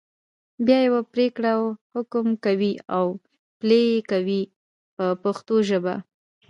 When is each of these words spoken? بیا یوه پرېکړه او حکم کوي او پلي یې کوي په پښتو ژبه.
بیا 0.65 0.79
یوه 0.87 1.01
پرېکړه 1.13 1.49
او 1.57 1.63
حکم 1.93 2.27
کوي 2.45 2.73
او 2.97 3.05
پلي 3.59 3.81
یې 3.91 3.99
کوي 4.11 4.41
په 4.95 5.05
پښتو 5.23 5.55
ژبه. 5.69 5.95